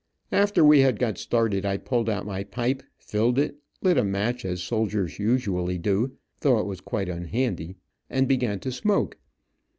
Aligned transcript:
After 0.31 0.65
we 0.65 0.79
had 0.79 0.97
got 0.97 1.19
started 1.19 1.63
I 1.63 1.77
pulled 1.77 2.09
out 2.09 2.25
my 2.25 2.43
pipe, 2.43 2.81
filled 2.97 3.37
it, 3.37 3.57
lit 3.83 3.99
a 3.99 4.03
match 4.03 4.43
as 4.45 4.63
soldiers 4.63 5.19
usually 5.19 5.77
do, 5.77 6.13
though 6.39 6.57
it 6.57 6.65
was 6.65 6.81
quite 6.81 7.07
unhandy, 7.07 7.75
and 8.09 8.27
began 8.27 8.59
to 8.61 8.71
smoke. 8.71 9.19